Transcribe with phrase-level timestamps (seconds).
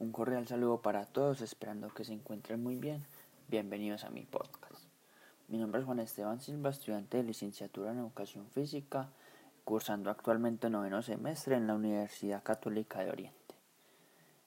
[0.00, 3.04] Un cordial saludo para todos, esperando que se encuentren muy bien.
[3.48, 4.84] Bienvenidos a mi podcast.
[5.48, 9.08] Mi nombre es Juan Esteban Silva, estudiante de licenciatura en Educación Física,
[9.64, 13.56] cursando actualmente noveno semestre en la Universidad Católica de Oriente.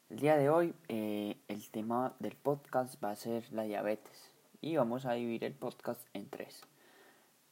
[0.09, 4.31] El día de hoy eh, el tema del podcast va a ser la diabetes
[4.61, 6.61] y vamos a dividir el podcast en tres.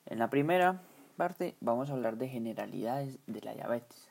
[0.05, 0.84] En la primera
[1.18, 4.07] parte vamos a hablar de generalidades de la diabetes.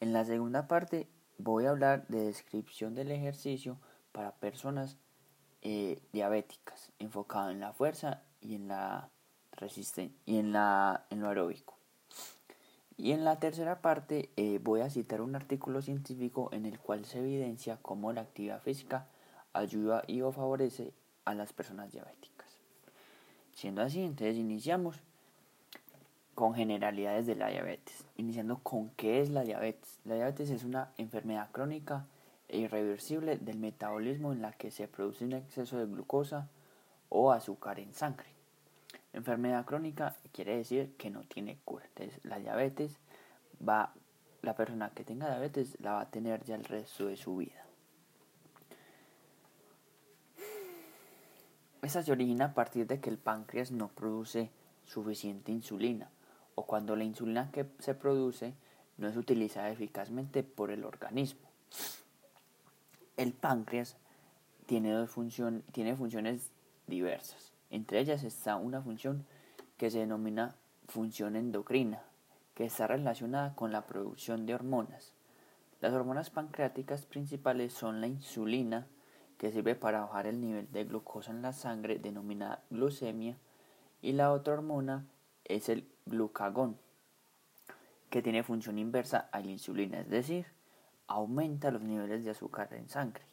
[0.00, 1.08] En la segunda parte
[1.38, 3.78] voy a hablar de descripción del ejercicio
[4.12, 4.96] para personas
[5.62, 9.10] eh, diabéticas, enfocado en la fuerza y en la
[9.52, 11.78] resistencia y en la en lo aeróbico.
[12.96, 17.04] Y en la tercera parte eh, voy a citar un artículo científico en el cual
[17.04, 19.06] se evidencia cómo la actividad física
[19.52, 20.92] ayuda y o favorece
[21.24, 22.58] a las personas diabéticas.
[23.52, 25.00] Siendo así, entonces iniciamos
[26.38, 29.98] con generalidades de la diabetes, iniciando con qué es la diabetes.
[30.04, 32.06] La diabetes es una enfermedad crónica
[32.46, 36.48] e irreversible del metabolismo en la que se produce un exceso de glucosa
[37.08, 38.28] o azúcar en sangre.
[39.12, 41.86] Enfermedad crónica quiere decir que no tiene cura.
[41.86, 43.00] Entonces, la diabetes
[43.68, 43.92] va,
[44.42, 47.66] la persona que tenga diabetes la va a tener ya el resto de su vida.
[51.82, 54.52] Esta se origina a partir de que el páncreas no produce
[54.84, 56.08] suficiente insulina
[56.58, 58.52] o cuando la insulina que se produce
[58.96, 61.48] no es utilizada eficazmente por el organismo.
[63.16, 63.96] El páncreas
[64.66, 65.10] tiene, dos
[65.70, 66.50] tiene funciones
[66.88, 67.52] diversas.
[67.70, 69.24] Entre ellas está una función
[69.76, 70.56] que se denomina
[70.88, 72.02] función endocrina,
[72.54, 75.12] que está relacionada con la producción de hormonas.
[75.80, 78.88] Las hormonas pancreáticas principales son la insulina,
[79.36, 83.36] que sirve para bajar el nivel de glucosa en la sangre, denominada glucemia,
[84.02, 85.06] y la otra hormona
[85.44, 86.78] es el glucagón,
[88.10, 90.46] que tiene función inversa a la insulina, es decir,
[91.06, 93.24] aumenta los niveles de azúcar en sangre.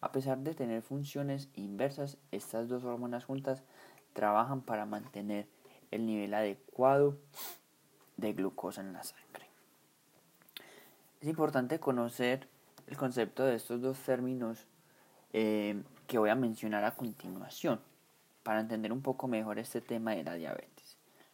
[0.00, 3.62] A pesar de tener funciones inversas, estas dos hormonas juntas
[4.12, 5.46] trabajan para mantener
[5.90, 7.18] el nivel adecuado
[8.16, 9.48] de glucosa en la sangre.
[11.20, 12.48] Es importante conocer
[12.86, 14.66] el concepto de estos dos términos
[15.32, 17.80] eh, que voy a mencionar a continuación
[18.42, 20.79] para entender un poco mejor este tema de la diabetes.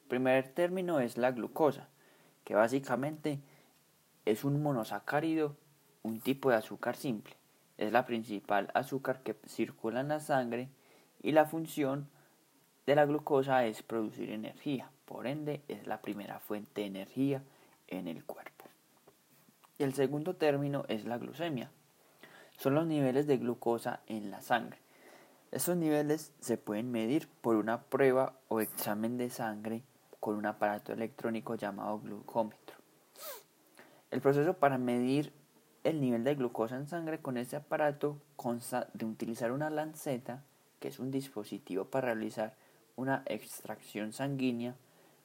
[0.08, 1.88] Primer término es la glucosa,
[2.44, 3.40] que básicamente
[4.24, 5.56] es un monosacárido,
[6.04, 7.34] un tipo de azúcar simple.
[7.76, 10.68] Es la principal azúcar que circula en la sangre
[11.22, 12.08] y la función
[12.86, 14.90] de la glucosa es producir energía.
[15.06, 17.42] Por ende, es la primera fuente de energía
[17.88, 18.64] en el cuerpo.
[19.80, 21.70] El segundo término es la glucemia.
[22.56, 24.78] Son los niveles de glucosa en la sangre.
[25.50, 29.82] Estos niveles se pueden medir por una prueba o examen de sangre
[30.26, 32.74] con un aparato electrónico llamado glucómetro.
[34.10, 35.32] El proceso para medir
[35.84, 40.42] el nivel de glucosa en sangre con este aparato consta de utilizar una lanceta,
[40.80, 42.56] que es un dispositivo para realizar
[42.96, 44.74] una extracción sanguínea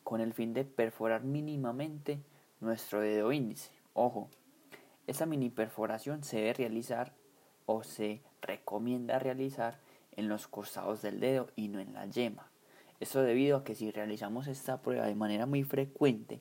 [0.04, 2.20] con el fin de perforar mínimamente
[2.60, 3.72] nuestro dedo índice.
[3.96, 4.30] Ojo,
[5.08, 7.12] esta mini perforación se debe realizar
[7.66, 9.80] o se recomienda realizar
[10.12, 12.52] en los costados del dedo y no en la yema.
[13.02, 16.40] Esto debido a que si realizamos esta prueba de manera muy frecuente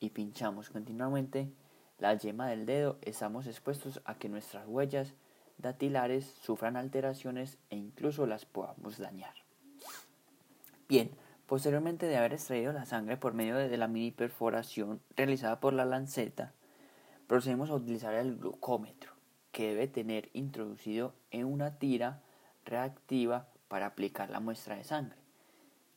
[0.00, 1.52] y pinchamos continuamente
[1.98, 5.12] la yema del dedo, estamos expuestos a que nuestras huellas
[5.58, 9.34] datilares sufran alteraciones e incluso las podamos dañar.
[10.88, 11.10] Bien,
[11.46, 15.84] posteriormente de haber extraído la sangre por medio de la mini perforación realizada por la
[15.84, 16.54] lanceta,
[17.26, 19.12] procedemos a utilizar el glucómetro,
[19.52, 22.22] que debe tener introducido en una tira
[22.64, 25.27] reactiva para aplicar la muestra de sangre.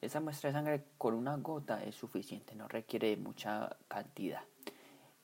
[0.02, 4.42] Esa muestra de sangre con una gota es suficiente, no requiere mucha cantidad.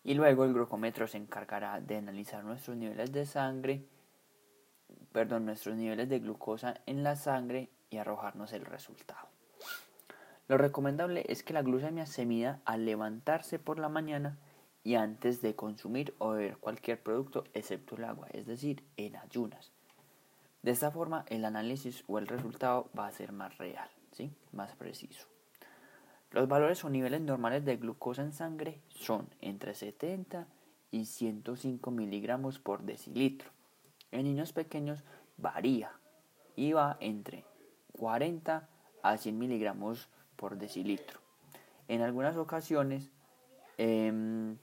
[0.03, 3.83] Y luego el glucómetro se encargará de analizar nuestros niveles de sangre,
[5.11, 9.27] perdón, nuestros niveles de glucosa en la sangre y arrojarnos el resultado.
[10.47, 14.37] Lo recomendable es que la glucemia se mida al levantarse por la mañana
[14.83, 19.71] y antes de consumir o beber cualquier producto excepto el agua, es decir, en ayunas.
[20.61, 23.89] De esta forma el análisis o el resultado va a ser más real
[24.51, 25.27] más preciso.
[26.31, 30.47] Los valores o niveles normales de glucosa en sangre son entre 70
[30.91, 33.49] y 105 miligramos por decilitro.
[34.11, 35.03] En niños pequeños
[35.37, 35.91] varía
[36.55, 37.45] y va entre
[37.93, 38.69] 40
[39.03, 41.19] a 100 miligramos por decilitro.
[41.87, 43.11] En algunas ocasiones,
[43.77, 44.57] em,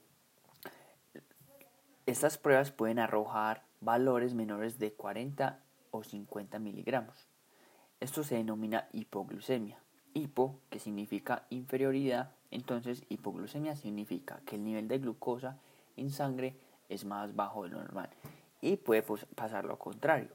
[2.07, 5.61] estas pruebas pueden arrojar valores menores de 40
[5.91, 7.34] o 50 miligramos.
[8.05, 9.79] Esto se denomina hipoglucemia.
[10.13, 15.57] Hipo, que significa inferioridad, entonces hipoglucemia significa que el nivel de glucosa
[15.97, 16.55] en sangre
[16.91, 18.11] es más bajo de lo normal.
[18.61, 20.29] y puede pues, pasar lo contrario,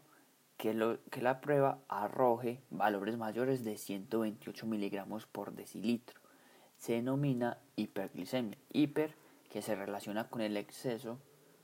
[0.57, 6.19] que, lo, que la prueba arroje valores mayores de 128 miligramos por decilitro.
[6.79, 8.57] Se denomina hiperglicemia.
[8.73, 9.13] Hiper
[9.51, 11.19] que se relaciona con el exceso,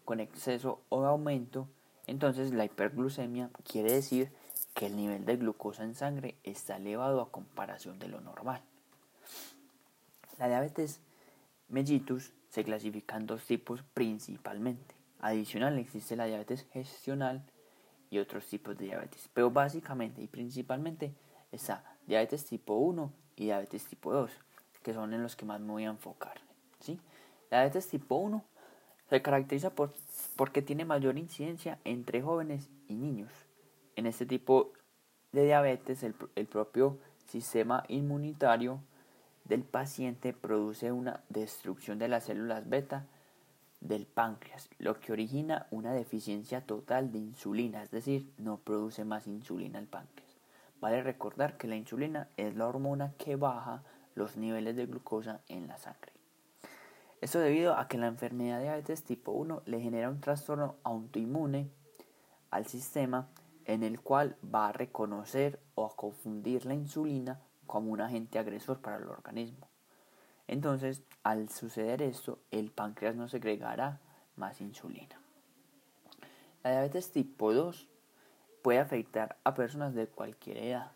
[0.06, 1.68] con exceso o aumento.
[2.06, 4.32] Entonces la hiperglucemia quiere decir
[4.76, 8.62] que el nivel de glucosa en sangre está elevado a comparación de lo normal.
[10.38, 11.00] La diabetes
[11.70, 14.94] mellitus se clasifica en dos tipos principalmente.
[15.22, 17.42] Adicional existe la diabetes gestional
[18.10, 19.30] y otros tipos de diabetes.
[19.34, 21.14] Pero básicamente y principalmente
[21.54, 24.30] está diabetes tipo 1 y diabetes tipo 2,
[24.84, 26.36] que son en los que más me voy a enfocar.
[26.82, 27.00] ¿sí?
[27.50, 28.44] La diabetes tipo 1
[29.10, 29.94] se caracteriza por,
[30.36, 33.32] porque tiene mayor incidencia entre jóvenes y niños.
[33.96, 34.74] En este tipo
[35.32, 38.82] de diabetes el, el propio sistema inmunitario
[39.46, 43.06] del paciente produce una destrucción de las células beta
[43.80, 49.28] del páncreas, lo que origina una deficiencia total de insulina, es decir, no produce más
[49.28, 50.36] insulina el páncreas.
[50.82, 53.84] Vale recordar que la insulina es la hormona que baja
[54.16, 56.12] los niveles de glucosa en la sangre.
[57.22, 61.70] Esto debido a que la enfermedad de diabetes tipo 1 le genera un trastorno autoinmune
[62.52, 63.28] al sistema
[63.66, 68.80] en el cual va a reconocer o a confundir la insulina como un agente agresor
[68.80, 69.68] para el organismo.
[70.48, 74.00] Entonces, al suceder esto, el páncreas no segregará
[74.36, 75.20] más insulina.
[76.64, 77.88] La diabetes tipo 2
[78.62, 80.92] puede afectar a personas de cualquier edad,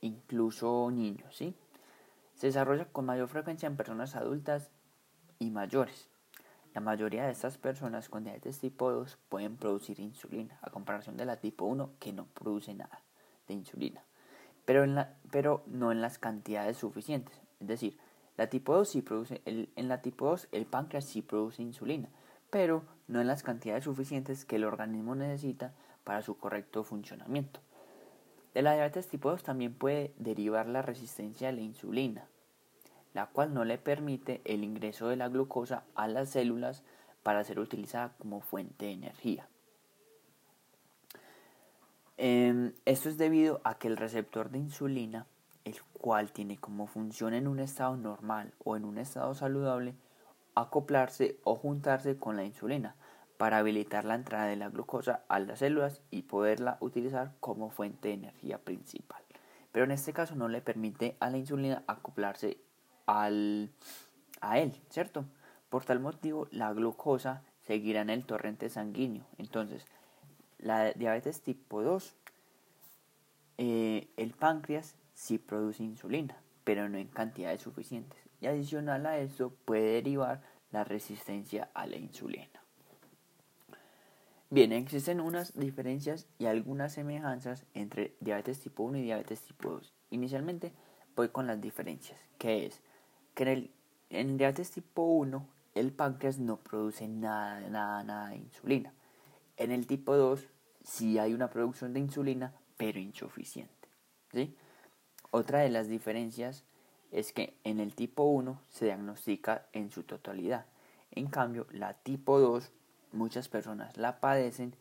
[0.00, 1.54] incluso niños, ¿sí?
[2.34, 4.70] Se desarrolla con mayor frecuencia en personas adultas
[5.38, 6.11] y mayores.
[6.74, 11.26] La mayoría de estas personas con diabetes tipo 2 pueden producir insulina, a comparación de
[11.26, 13.02] la tipo 1 que no produce nada
[13.46, 14.02] de insulina,
[14.64, 17.40] pero, en la, pero no en las cantidades suficientes.
[17.60, 17.98] Es decir,
[18.38, 22.08] la tipo 2 sí produce, en la tipo 2 el páncreas sí produce insulina,
[22.48, 27.60] pero no en las cantidades suficientes que el organismo necesita para su correcto funcionamiento.
[28.54, 32.26] De la diabetes tipo 2 también puede derivar la resistencia a la insulina,
[33.14, 36.82] la cual no le permite el ingreso de la glucosa a las células
[37.22, 39.48] para ser utilizada como fuente de energía.
[42.16, 45.26] Em, esto es debido a que el receptor de insulina
[45.64, 49.94] el cual tiene como función en un estado normal o en un estado saludable
[50.54, 52.96] acoplarse o juntarse con la insulina
[53.38, 58.08] para habilitar la entrada de la glucosa a las células y poderla utilizar como fuente
[58.08, 59.22] de energía principal.
[59.72, 62.58] Pero en este caso no le permite a la insulina acoplarse
[63.06, 63.70] al,
[64.40, 65.24] a él, ¿cierto?
[65.68, 69.24] Por tal motivo la glucosa seguirá en el torrente sanguíneo.
[69.38, 69.86] Entonces,
[70.58, 72.14] la diabetes tipo 2,
[73.58, 78.18] eh, el páncreas sí produce insulina, pero no en cantidades suficientes.
[78.40, 82.62] Y adicional a eso puede derivar la resistencia a la insulina.
[84.50, 89.94] Bien, existen unas diferencias y algunas semejanzas entre diabetes tipo 1 y diabetes tipo 2.
[90.10, 90.72] Inicialmente
[91.16, 92.82] voy con las diferencias, que es
[93.34, 93.70] que en el
[94.12, 98.92] en diabetes tipo 1 el páncreas no produce nada, nada, nada de insulina.
[99.56, 100.46] En el tipo 2
[100.84, 103.88] sí hay una producción de insulina, pero insuficiente.
[104.32, 104.54] ¿sí?
[105.30, 106.64] Otra de las diferencias
[107.10, 110.66] es que en el tipo 1 se diagnostica en su totalidad.
[111.10, 112.70] En cambio, la tipo 2,
[113.12, 114.74] muchas personas la padecen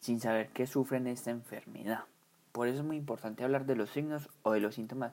[0.00, 2.04] sin saber que sufren esta enfermedad.
[2.50, 5.12] Por eso es muy importante hablar de los signos o de los síntomas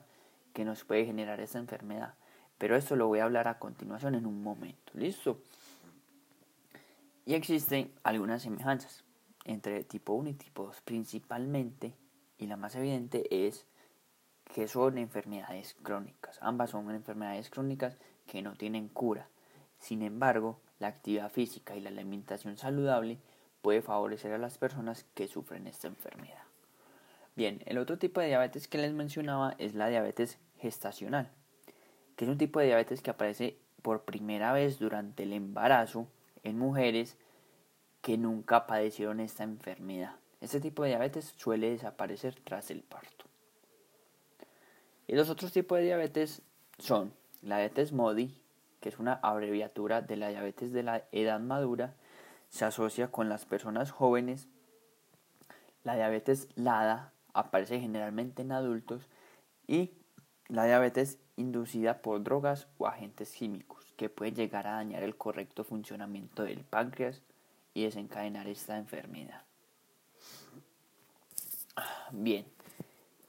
[0.52, 2.14] que nos puede generar esta enfermedad.
[2.62, 4.92] Pero esto lo voy a hablar a continuación en un momento.
[4.94, 5.40] ¿Listo?
[7.26, 9.02] Y existen algunas semejanzas
[9.44, 10.80] entre tipo 1 y tipo 2.
[10.82, 11.92] Principalmente,
[12.38, 13.66] y la más evidente es
[14.54, 16.38] que son enfermedades crónicas.
[16.40, 17.96] Ambas son enfermedades crónicas
[18.28, 19.26] que no tienen cura.
[19.80, 23.18] Sin embargo, la actividad física y la alimentación saludable
[23.60, 26.44] puede favorecer a las personas que sufren esta enfermedad.
[27.34, 31.28] Bien, el otro tipo de diabetes que les mencionaba es la diabetes gestacional,
[32.16, 36.06] que es un tipo de diabetes que aparece por primera vez durante el embarazo
[36.44, 37.16] en mujeres
[38.00, 40.16] que nunca padecieron esta enfermedad.
[40.40, 43.26] Este tipo de diabetes suele desaparecer tras el parto.
[45.06, 46.42] Y los otros tipos de diabetes
[46.78, 48.36] son la diabetes MODI,
[48.80, 51.94] que es una abreviatura de la diabetes de la edad madura,
[52.48, 54.48] se asocia con las personas jóvenes.
[55.84, 59.08] La diabetes LADA aparece generalmente en adultos
[59.66, 59.92] y
[60.48, 65.64] la diabetes inducida por drogas o agentes químicos que puede llegar a dañar el correcto
[65.64, 67.22] funcionamiento del páncreas
[67.74, 69.42] y desencadenar esta enfermedad.
[72.10, 72.44] Bien,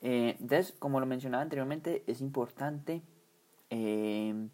[0.01, 3.01] eh, entonces, como lo mencionaba anteriormente, es importante
[3.69, 4.49] eh,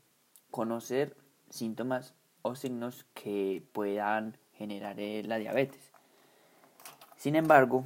[0.51, 1.17] conocer
[1.49, 2.13] síntomas
[2.43, 5.91] o signos que puedan generar eh, la diabetes.
[7.17, 7.83] Sin embargo,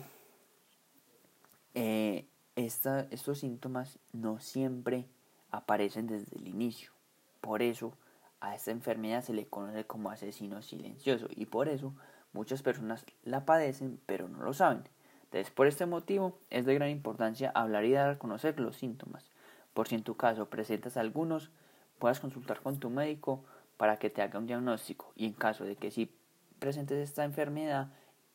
[2.55, 5.07] estos síntomas no siempre
[5.53, 6.91] aparecen desde el inicio.
[7.39, 7.93] Por eso
[8.41, 11.93] a esta enfermedad se le conoce como asesino silencioso y por eso
[12.33, 14.83] muchas personas la padecen pero no lo saben.
[15.25, 19.29] Entonces, por este motivo es de gran importancia hablar y dar a conocer los síntomas.
[19.73, 21.51] Por si en tu caso presentas algunos,
[21.99, 23.43] puedas consultar con tu médico
[23.77, 26.11] para que te haga un diagnóstico y en caso de que sí
[26.59, 27.89] presentes esta enfermedad,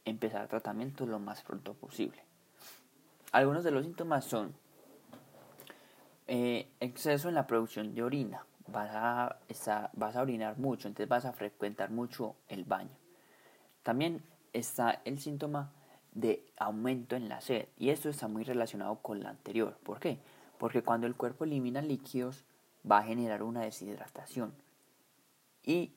[0.05, 2.23] empezar tratamiento lo más pronto posible.
[3.33, 4.55] Algunos de los síntomas son
[6.29, 8.45] eh, exceso en la producción de orina.
[8.67, 9.39] Vas a,
[9.95, 12.91] vas a orinar mucho, entonces vas a frecuentar mucho el baño.
[13.83, 15.73] También está el síntoma
[16.13, 19.79] de aumento en la sed y esto está muy relacionado con la anterior.
[19.83, 20.19] ¿Por qué?
[20.59, 22.45] Porque cuando el cuerpo elimina líquidos
[22.89, 24.53] va a generar una deshidratación
[25.65, 25.93] y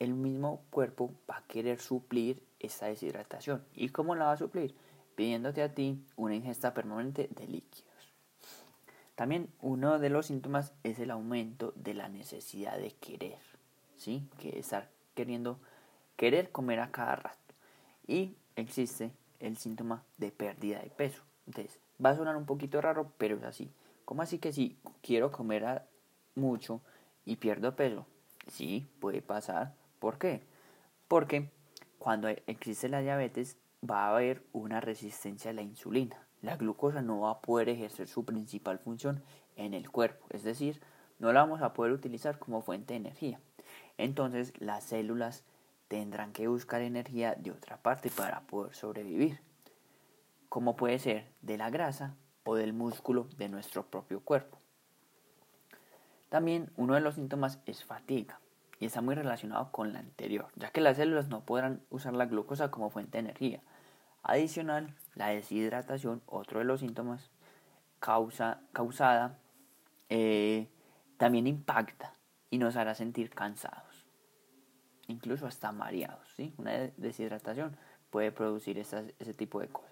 [0.00, 3.64] el mismo cuerpo va a querer suplir esa deshidratación.
[3.74, 4.74] ¿Y cómo la va a suplir?
[5.14, 7.84] Pidiéndote a ti una ingesta permanente de líquidos.
[9.16, 13.38] También uno de los síntomas es el aumento de la necesidad de querer,
[13.96, 14.28] ¿sí?
[14.38, 15.58] Que estar queriendo
[16.16, 17.54] querer comer a cada rato.
[18.06, 21.22] Y existe el síntoma de pérdida de peso.
[21.46, 23.72] Entonces, va a sonar un poquito raro, pero es así.
[24.04, 25.82] ¿Cómo así que si quiero comer
[26.34, 26.82] mucho
[27.24, 28.06] y pierdo peso?
[28.48, 29.74] Sí, puede pasar.
[29.98, 30.42] ¿Por qué?
[31.08, 31.50] Porque
[31.98, 33.56] cuando existe la diabetes
[33.88, 36.25] va a haber una resistencia a la insulina.
[36.42, 39.22] La glucosa no va a poder ejercer su principal función
[39.56, 40.80] en el cuerpo, es decir,
[41.18, 43.40] no la vamos a poder utilizar como fuente de energía.
[43.98, 45.44] Entonces las células
[45.88, 49.40] tendrán que buscar energía de otra parte para poder sobrevivir,
[50.48, 52.14] como puede ser de la grasa
[52.44, 54.58] o del músculo de nuestro propio cuerpo.
[56.28, 58.40] También uno de los síntomas es fatiga
[58.78, 62.26] y está muy relacionado con la anterior, ya que las células no podrán usar la
[62.26, 63.62] glucosa como fuente de energía.
[64.22, 67.30] Adicional, la deshidratación, otro de los síntomas
[67.98, 69.38] causa, causada,
[70.08, 70.68] eh,
[71.16, 72.12] también impacta
[72.50, 74.06] y nos hará sentir cansados,
[75.08, 76.28] incluso hasta mareados.
[76.36, 76.54] ¿sí?
[76.58, 77.76] Una deshidratación
[78.10, 79.90] puede producir ese tipo de cosas.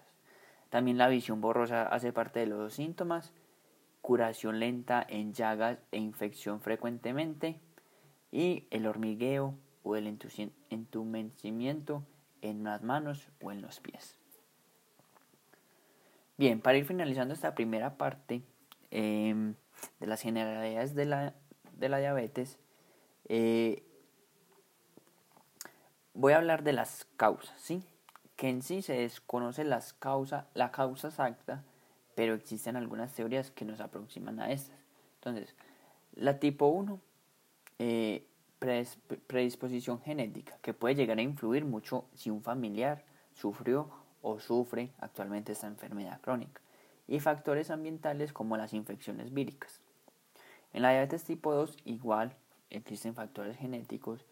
[0.69, 3.33] También la visión borrosa hace parte de los síntomas,
[4.01, 7.59] curación lenta en llagas e infección frecuentemente,
[8.31, 10.07] y el hormigueo o el
[10.69, 12.03] entumecimiento
[12.41, 14.19] en las manos o en los pies.
[16.37, 18.43] Bien, para ir finalizando esta primera parte
[18.91, 19.55] em,
[19.99, 21.33] de las generalidades de la,
[21.77, 22.59] de la diabetes,
[23.29, 23.83] eh,
[26.13, 27.83] voy a hablar de las causas, ¿sí?
[28.35, 31.63] Que en sí se desconoce las causa, la causa exacta,
[32.15, 34.77] pero existen algunas teorías que nos aproximan a estas.
[35.15, 35.55] Entonces,
[36.15, 36.99] la tipo 1
[37.79, 38.27] eh,
[39.27, 43.89] predisposición genética, que puede llegar a influir mucho si un familiar sufrió
[44.25, 46.59] o sufre actualmente esta enfermedad crónica,
[47.07, 49.79] y factores ambientales como las infecciones víricas.
[50.73, 52.35] En la diabetes tipo 2 igual
[52.71, 54.25] existen factores genéticos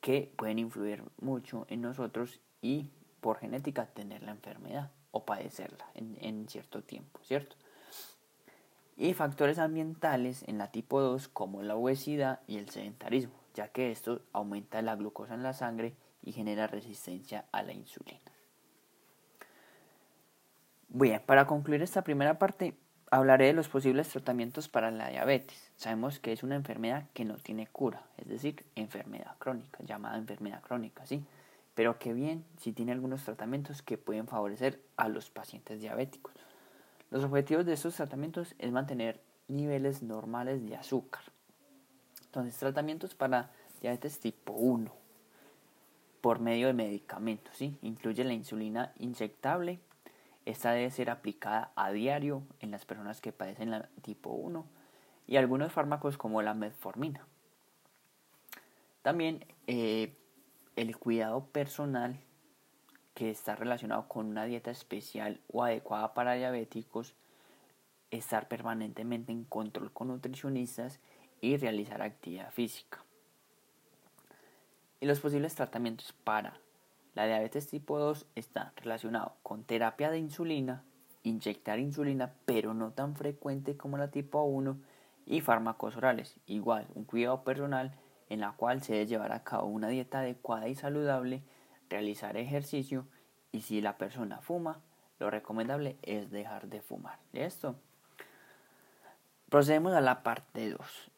[0.00, 6.18] que pueden influir mucho en nosotros y por genética tener la enfermedad o padecerla en,
[6.20, 7.54] en cierto tiempo, ¿cierto?
[8.96, 13.92] y factores ambientales en la tipo 2 como la obesidad y el sedentarismo, ya que
[13.92, 18.35] esto aumenta la glucosa en la sangre y genera resistencia a la insulina.
[20.98, 22.72] Bien, para concluir esta primera parte,
[23.10, 25.70] hablaré de los posibles tratamientos para la diabetes.
[25.76, 30.62] Sabemos que es una enfermedad que no tiene cura, es decir, enfermedad crónica, llamada enfermedad
[30.62, 31.22] crónica, ¿sí?
[31.74, 36.32] Pero que bien, si tiene algunos tratamientos que pueden favorecer a los pacientes diabéticos.
[37.10, 41.24] Los objetivos de estos tratamientos es mantener niveles normales de azúcar.
[42.24, 43.50] Entonces, tratamientos para
[43.82, 44.90] diabetes tipo 1
[46.22, 47.76] por medio de medicamentos, ¿sí?
[47.82, 49.78] Incluye la insulina inyectable.
[50.46, 54.64] Esta debe ser aplicada a diario en las personas que padecen la tipo 1
[55.26, 57.26] y algunos fármacos como la metformina.
[59.02, 60.16] También eh,
[60.76, 62.20] el cuidado personal
[63.14, 67.14] que está relacionado con una dieta especial o adecuada para diabéticos,
[68.10, 71.00] estar permanentemente en control con nutricionistas
[71.40, 73.02] y realizar actividad física.
[75.00, 76.60] Y los posibles tratamientos para
[77.16, 80.84] la diabetes tipo 2 están relacionados con terapia de insulina,
[81.22, 84.78] inyectar insulina pero no tan frecuente como la tipo 1
[85.24, 86.36] y fármacos orales.
[86.46, 87.94] Igual, un cuidado personal
[88.28, 91.42] en la cual se debe llevar a cabo una dieta adecuada y saludable
[91.88, 93.06] realizar ejercicio
[93.50, 94.82] y si la persona fuma,
[95.18, 97.18] lo recomendable es dejar de fumar.
[97.32, 97.76] ¿Listo?
[99.48, 101.10] Procedemos a la parte 2.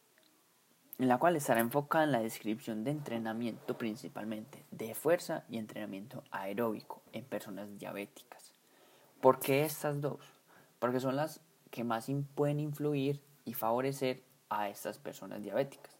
[0.99, 6.25] En la cual estará enfocada en la descripción de entrenamiento principalmente de fuerza y entrenamiento
[6.31, 8.52] aeróbico en personas diabéticas.
[9.21, 10.21] ¿Por qué estas dos?
[10.78, 11.40] Porque son las
[11.71, 15.97] que más pueden influir y favorecer a estas personas diabéticas.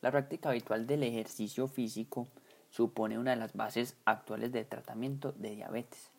[0.00, 2.26] La práctica habitual del ejercicio físico
[2.70, 6.10] supone una de las bases actuales del tratamiento de diabetes.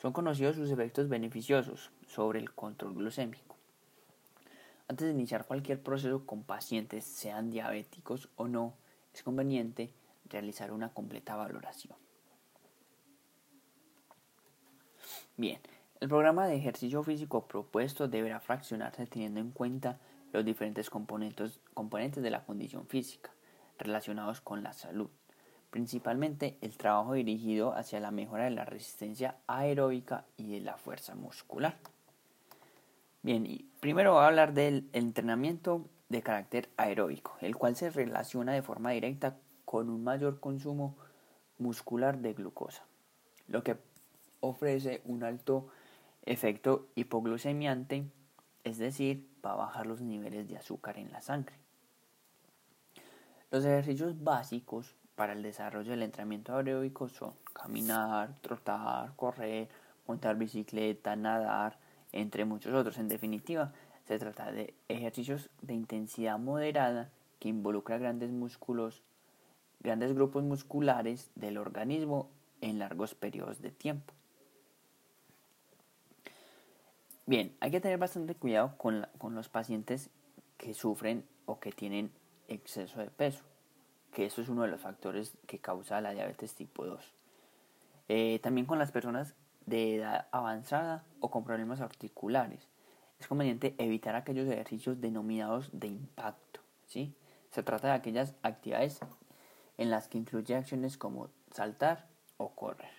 [0.00, 3.56] Son conocidos sus efectos beneficiosos sobre el control glucémico.
[4.92, 8.74] Antes de iniciar cualquier proceso con pacientes, sean diabéticos o no,
[9.14, 9.94] es conveniente
[10.28, 11.96] realizar una completa valoración.
[15.38, 15.58] Bien,
[15.98, 19.98] el programa de ejercicio físico propuesto deberá fraccionarse teniendo en cuenta
[20.30, 23.30] los diferentes componentes, componentes de la condición física
[23.78, 25.08] relacionados con la salud,
[25.70, 31.14] principalmente el trabajo dirigido hacia la mejora de la resistencia aeróbica y de la fuerza
[31.14, 31.78] muscular.
[33.22, 38.52] Bien, y primero voy a hablar del entrenamiento de carácter aeróbico, el cual se relaciona
[38.52, 40.96] de forma directa con un mayor consumo
[41.58, 42.82] muscular de glucosa,
[43.46, 43.76] lo que
[44.40, 45.68] ofrece un alto
[46.24, 48.04] efecto hipoglucemiante,
[48.64, 51.54] es decir, va a bajar los niveles de azúcar en la sangre.
[53.52, 59.68] Los ejercicios básicos para el desarrollo del entrenamiento aeróbico son caminar, trotar, correr,
[60.08, 61.78] montar bicicleta, nadar,
[62.12, 62.98] entre muchos otros.
[62.98, 63.72] En definitiva,
[64.06, 69.02] se trata de ejercicios de intensidad moderada que involucra grandes músculos,
[69.80, 74.14] grandes grupos musculares del organismo en largos periodos de tiempo.
[77.26, 80.10] Bien, hay que tener bastante cuidado con, los pacientes
[80.58, 82.10] que sufren o que tienen
[82.48, 83.44] exceso de peso,
[84.12, 87.12] que eso es uno de los factores que causa la diabetes tipo 2.
[88.08, 89.34] Eh, también con las personas
[89.66, 92.68] de edad avanzada o con problemas articulares.
[93.18, 96.60] Es conveniente evitar aquellos ejercicios denominados de impacto.
[96.86, 97.14] ¿sí?
[97.50, 99.00] Se trata de aquellas actividades
[99.78, 102.90] en las que incluye acciones como saltar o correr.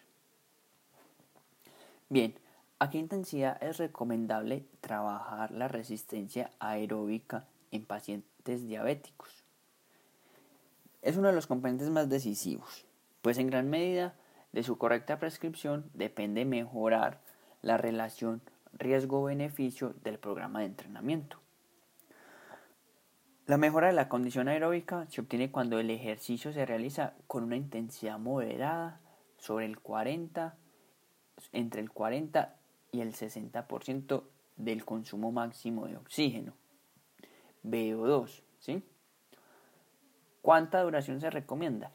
[2.09, 2.35] Bien,
[2.83, 9.45] ¿A qué intensidad es recomendable trabajar la resistencia aeróbica en pacientes diabéticos?
[11.01, 12.85] Es uno de los componentes más decisivos,
[13.21, 14.15] pues en gran medida
[14.53, 17.19] de su correcta prescripción depende mejorar
[17.61, 18.41] la relación
[18.73, 21.37] riesgo-beneficio del programa de entrenamiento.
[23.45, 27.57] La mejora de la condición aeróbica se obtiene cuando el ejercicio se realiza con una
[27.57, 29.01] intensidad moderada
[29.37, 30.55] sobre el 40
[31.51, 32.55] entre el 40
[32.91, 34.23] y el 60%
[34.55, 36.53] del consumo máximo de oxígeno.
[37.65, 38.83] VO2, ¿sí?
[40.41, 41.91] ¿Cuánta duración se recomienda?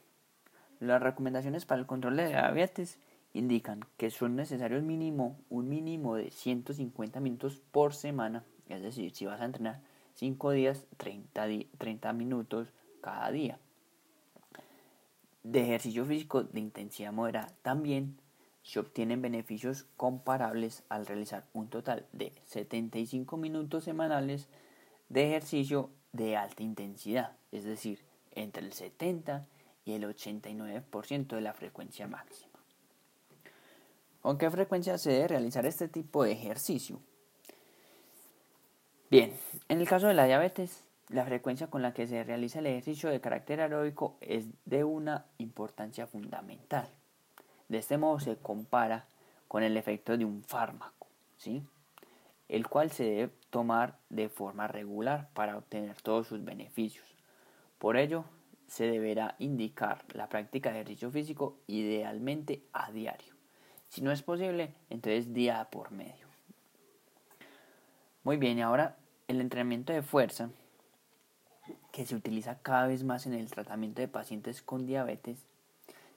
[0.80, 2.98] Las recomendaciones para el control de diabetes
[3.32, 9.26] indican que son necesarios mínimo un mínimo de 150 minutos por semana, es decir, si
[9.26, 9.80] vas a entrenar
[10.14, 11.46] 5 días, 30,
[11.78, 13.58] 30 minutos cada día.
[15.42, 18.18] De ejercicio físico de intensidad moderada también
[18.62, 24.48] se obtienen beneficios comparables al realizar un total de 75 minutos semanales
[25.08, 29.57] de ejercicio de alta intensidad, es decir, entre el 70 y
[29.92, 32.58] el 89% de la frecuencia máxima.
[34.20, 37.00] ¿Con qué frecuencia se debe realizar este tipo de ejercicio?
[39.10, 39.32] Bien,
[39.68, 43.08] en el caso de la diabetes, la frecuencia con la que se realiza el ejercicio
[43.08, 46.88] de carácter aeróbico es de una importancia fundamental.
[47.68, 49.06] De este modo se compara
[49.46, 51.06] con el efecto de un fármaco,
[51.38, 51.62] ¿sí?
[52.48, 57.06] el cual se debe tomar de forma regular para obtener todos sus beneficios.
[57.78, 58.24] Por ello,
[58.68, 63.34] se deberá indicar la práctica de ejercicio físico idealmente a diario.
[63.88, 66.28] Si no es posible, entonces día por medio.
[68.22, 70.50] Muy bien, y ahora el entrenamiento de fuerza,
[71.92, 75.46] que se utiliza cada vez más en el tratamiento de pacientes con diabetes,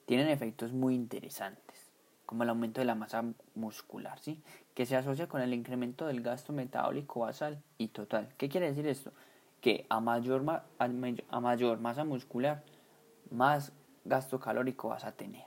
[0.06, 1.90] tienen efectos muy interesantes,
[2.26, 3.24] como el aumento de la masa
[3.56, 4.44] muscular, ¿sí?
[4.74, 8.28] que se asocia con el incremento del gasto metabólico basal y total.
[8.38, 9.14] ¿Qué quiere decir esto?
[9.62, 12.64] Que a mayor, mayor masa muscular,
[13.30, 13.72] más
[14.04, 15.46] gasto calórico vas a tener.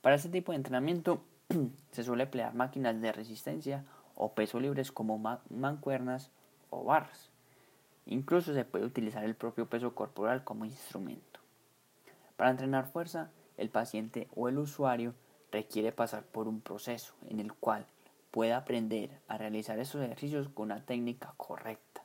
[0.00, 1.22] Para este tipo de entrenamiento
[1.92, 5.18] se suele emplear máquinas de resistencia o peso libres como
[5.50, 6.30] mancuernas
[6.70, 7.30] o barras.
[8.06, 11.40] Incluso se puede utilizar el propio peso corporal como instrumento.
[12.36, 15.14] Para entrenar fuerza, el paciente o el usuario
[15.50, 17.86] requiere pasar por un proceso en el cual
[18.30, 22.02] pueda aprender a realizar estos ejercicios con una técnica correcta.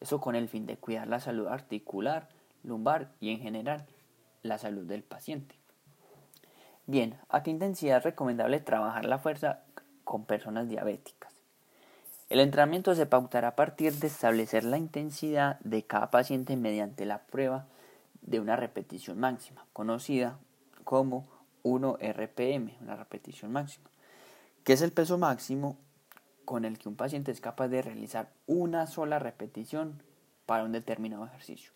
[0.00, 2.28] Eso con el fin de cuidar la salud articular,
[2.62, 3.86] lumbar y en general
[4.42, 5.56] la salud del paciente.
[6.86, 9.62] Bien, ¿a qué intensidad es recomendable trabajar la fuerza
[10.04, 11.32] con personas diabéticas?
[12.28, 17.22] El entrenamiento se pautará a partir de establecer la intensidad de cada paciente mediante la
[17.22, 17.66] prueba
[18.20, 20.38] de una repetición máxima, conocida
[20.84, 21.26] como
[21.62, 23.90] 1 RPM, una repetición máxima,
[24.64, 25.78] que es el peso máximo
[26.48, 30.02] con el que un paciente es capaz de realizar una sola repetición
[30.46, 31.72] para un determinado ejercicio.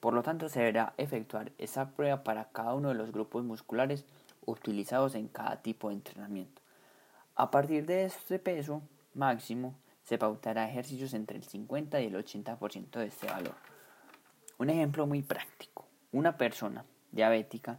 [0.00, 4.06] Por lo tanto, se deberá efectuar esa prueba para cada uno de los grupos musculares
[4.46, 6.62] utilizados en cada tipo de entrenamiento.
[7.34, 8.80] A partir de este peso
[9.12, 9.74] máximo,
[10.04, 13.56] se pautará ejercicios entre el 50 y el 80% de este valor.
[14.56, 15.86] Un ejemplo muy práctico.
[16.12, 17.78] Una persona diabética,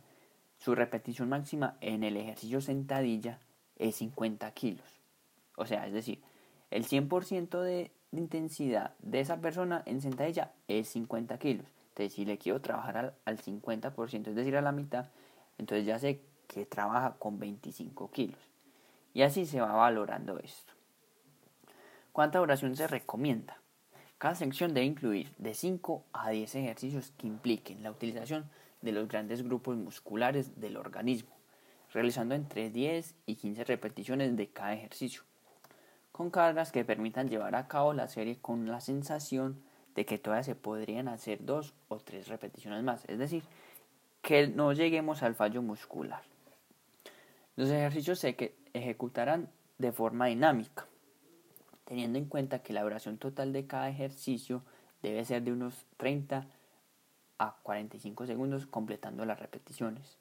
[0.59, 3.39] su repetición máxima en el ejercicio sentadilla
[3.77, 5.02] es 50 kilos.
[5.55, 6.21] O sea, es decir,
[6.71, 11.67] el 100% de intensidad de esa persona en sentadilla es 50 kilos.
[11.89, 15.09] Entonces, si le quiero trabajar al, al 50%, es decir, a la mitad,
[15.57, 18.39] entonces ya sé que trabaja con 25 kilos.
[19.13, 20.73] Y así se va valorando esto.
[22.11, 23.57] ¿Cuánta duración se recomienda?
[24.17, 28.49] Cada sección debe incluir de 5 a 10 ejercicios que impliquen la utilización
[28.81, 31.35] de los grandes grupos musculares del organismo,
[31.91, 35.23] realizando entre 10 y 15 repeticiones de cada ejercicio
[36.13, 39.61] con cargas que permitan llevar a cabo la serie con la sensación
[39.95, 43.43] de que todavía se podrían hacer dos o tres repeticiones más, es decir,
[44.21, 46.21] que no lleguemos al fallo muscular.
[47.55, 49.49] Los ejercicios se ejecutarán
[49.79, 50.85] de forma dinámica,
[51.83, 54.63] teniendo en cuenta que la duración total de cada ejercicio
[55.01, 56.47] debe ser de unos 30
[57.39, 60.17] a 45 segundos completando las repeticiones.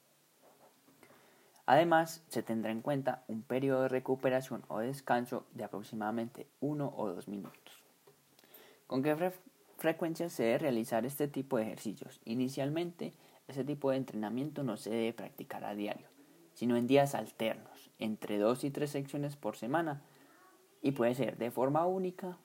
[1.65, 7.07] Además, se tendrá en cuenta un periodo de recuperación o descanso de aproximadamente 1 o
[7.07, 7.83] 2 minutos.
[8.85, 9.31] ¿Con qué
[9.77, 12.19] frecuencia se debe realizar este tipo de ejercicios?
[12.25, 13.13] Inicialmente,
[13.47, 16.07] este tipo de entrenamiento no se debe practicar a diario,
[16.53, 20.01] sino en días alternos, entre 2 y 3 secciones por semana,
[20.81, 22.37] y puede ser de forma única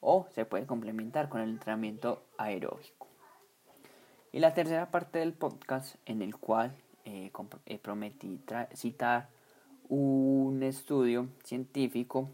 [0.00, 3.08] o se puede complementar con el entrenamiento aeróbico.
[4.30, 7.30] Y la tercera parte del podcast en el cual eh,
[7.66, 8.40] eh, prometí
[8.74, 9.28] citar
[9.88, 12.30] un estudio científico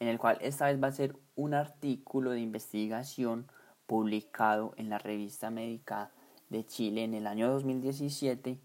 [0.00, 3.46] en el cual esta vez va a ser un artículo de investigación
[3.86, 6.10] publicado en la revista médica
[6.50, 8.58] de Chile en el año 2017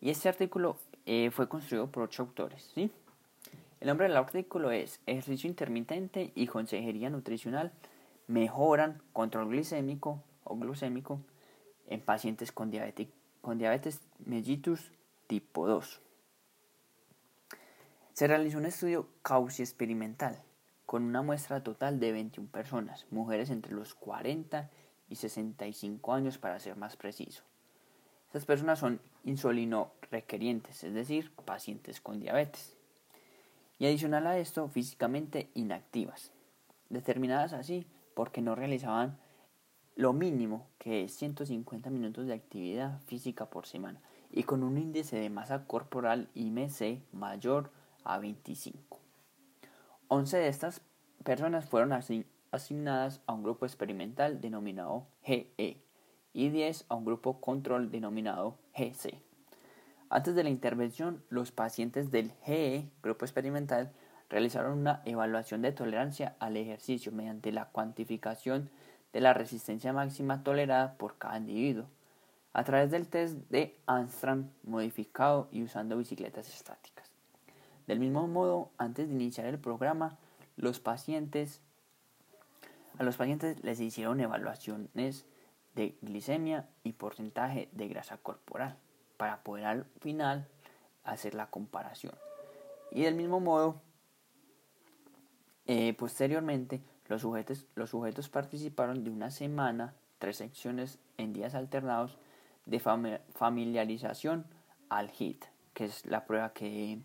[0.00, 2.70] y este artículo eh, fue construido por ocho autores.
[2.74, 2.90] ¿sí?
[3.80, 7.72] El nombre del artículo es Ejercicio intermitente y consejería nutricional
[8.26, 11.20] mejoran control glicémico o glucémico
[11.88, 13.08] en pacientes con diabetes
[13.42, 14.90] con diabetes mellitus
[15.26, 16.00] tipo 2.
[18.14, 20.42] Se realizó un estudio causi experimental
[20.86, 24.70] con una muestra total de 21 personas, mujeres entre los 40
[25.08, 27.42] y 65 años para ser más preciso.
[28.26, 32.76] Estas personas son insulino requerientes, es decir, pacientes con diabetes.
[33.78, 36.30] Y adicional a esto, físicamente inactivas,
[36.88, 39.18] determinadas así porque no realizaban
[39.96, 44.00] lo mínimo que es 150 minutos de actividad física por semana
[44.30, 47.70] y con un índice de masa corporal IMC mayor
[48.04, 48.98] a 25.
[50.08, 50.80] 11 de estas
[51.22, 51.92] personas fueron
[52.50, 55.82] asignadas a un grupo experimental denominado GE
[56.32, 59.20] y 10 a un grupo control denominado GC.
[60.08, 63.92] Antes de la intervención, los pacientes del GE, grupo experimental,
[64.28, 68.70] realizaron una evaluación de tolerancia al ejercicio mediante la cuantificación
[69.20, 71.86] la resistencia máxima tolerada por cada individuo
[72.52, 77.10] a través del test de Armstrong modificado y usando bicicletas estáticas.
[77.86, 80.18] Del mismo modo, antes de iniciar el programa,
[80.56, 81.60] los pacientes
[82.98, 85.24] a los pacientes les hicieron evaluaciones
[85.74, 88.76] de glicemia y porcentaje de grasa corporal
[89.16, 90.46] para poder al final
[91.04, 92.14] hacer la comparación.
[92.90, 93.80] Y del mismo modo,
[95.66, 102.16] eh, posteriormente los sujetos, los sujetos participaron de una semana, tres secciones en días alternados
[102.64, 104.46] de familiarización
[104.88, 105.44] al HIT,
[105.74, 106.98] que es la prueba que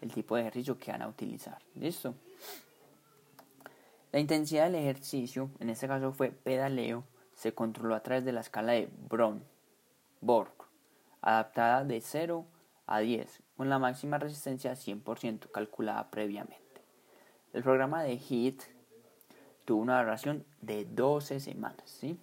[0.00, 1.58] el tipo de ejercicio que van a utilizar.
[1.76, 2.16] ¿Listo?
[4.10, 8.40] La intensidad del ejercicio, en este caso fue pedaleo, se controló a través de la
[8.40, 9.44] escala de Brown,
[10.20, 10.52] Borg,
[11.20, 12.44] adaptada de 0
[12.86, 16.82] a 10, con la máxima resistencia 100% calculada previamente.
[17.52, 18.71] El programa de HIT
[19.64, 22.18] tuvo una duración de 12 semanas, ¿sí?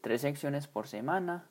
[0.00, 1.46] Tres secciones por semana,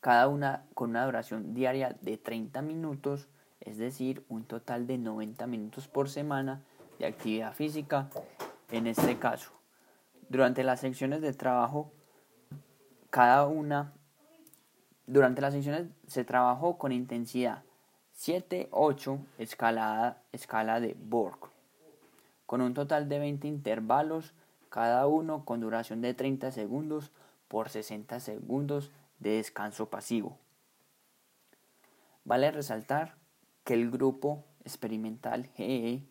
[0.00, 3.28] cada una con una duración diaria de 30 minutos,
[3.60, 6.62] es decir, un total de 90 minutos por semana
[6.98, 8.08] de actividad física
[8.70, 9.50] en este caso.
[10.28, 11.90] Durante las secciones de trabajo,
[13.10, 13.92] cada una,
[15.06, 17.64] durante las secciones se trabajó con intensidad
[18.16, 21.50] 7-8 escalada, escala de Borg,
[22.48, 24.32] con un total de 20 intervalos,
[24.70, 27.10] cada uno con duración de 30 segundos
[27.46, 30.38] por 60 segundos de descanso pasivo.
[32.24, 33.16] Vale resaltar
[33.64, 36.08] que el grupo experimental GE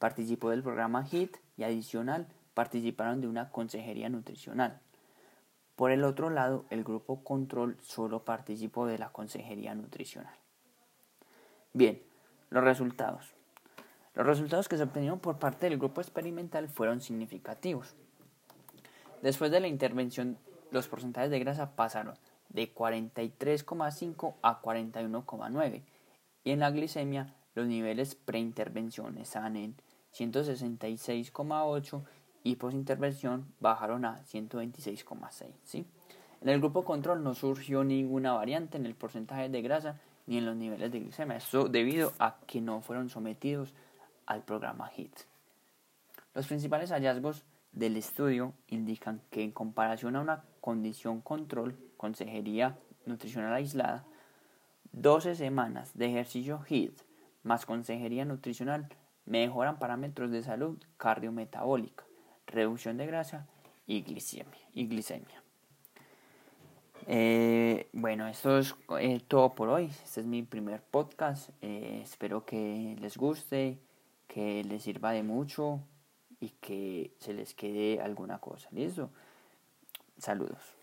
[0.00, 4.80] participó del programa HIT y adicional participaron de una consejería nutricional.
[5.76, 10.34] Por el otro lado, el grupo control solo participó de la consejería nutricional.
[11.72, 12.02] Bien,
[12.50, 13.35] los resultados.
[14.16, 17.94] Los resultados que se obtenieron por parte del grupo experimental fueron significativos.
[19.20, 20.38] Después de la intervención,
[20.70, 22.14] los porcentajes de grasa pasaron
[22.48, 25.82] de 43,5 a 41,9
[26.44, 29.74] y en la glicemia los niveles preintervención estaban en
[30.14, 32.02] 166,8
[32.42, 35.50] y posintervención bajaron a 126,6.
[35.62, 35.86] ¿sí?
[36.40, 40.46] En el grupo control no surgió ninguna variante en el porcentaje de grasa ni en
[40.46, 41.36] los niveles de glicemia.
[41.36, 43.74] Esto debido a que no fueron sometidos
[44.26, 45.12] al programa HIT.
[46.34, 53.54] Los principales hallazgos del estudio indican que en comparación a una condición control, consejería nutricional
[53.54, 54.04] aislada,
[54.92, 57.00] 12 semanas de ejercicio HIT
[57.42, 58.88] más consejería nutricional
[59.24, 62.04] mejoran parámetros de salud cardiometabólica,
[62.46, 63.46] reducción de grasa
[63.86, 64.58] y glicemia.
[64.74, 64.88] Y.
[67.08, 69.86] Eh, bueno, esto es eh, todo por hoy.
[70.04, 71.50] Este es mi primer podcast.
[71.60, 73.78] Eh, espero que les guste,
[74.26, 75.80] que les sirva de mucho
[76.40, 78.68] y que se les quede alguna cosa.
[78.72, 79.10] ¿Listo?
[80.18, 80.75] Saludos.